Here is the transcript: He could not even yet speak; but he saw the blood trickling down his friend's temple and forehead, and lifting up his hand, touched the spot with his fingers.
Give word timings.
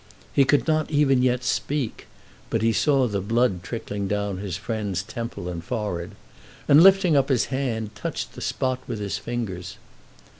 He 0.33 0.45
could 0.45 0.67
not 0.67 0.89
even 0.89 1.21
yet 1.21 1.43
speak; 1.43 2.07
but 2.49 2.63
he 2.63 2.73
saw 2.73 3.05
the 3.07 3.21
blood 3.21 3.61
trickling 3.61 4.07
down 4.07 4.39
his 4.39 4.57
friend's 4.57 5.03
temple 5.03 5.47
and 5.47 5.63
forehead, 5.63 6.13
and 6.67 6.81
lifting 6.81 7.15
up 7.15 7.29
his 7.29 7.45
hand, 7.53 7.93
touched 7.93 8.33
the 8.33 8.41
spot 8.41 8.79
with 8.87 8.97
his 8.97 9.19
fingers. 9.19 9.77